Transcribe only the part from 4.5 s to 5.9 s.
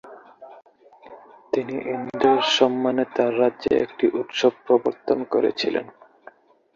প্রবর্তন করেছিলেন।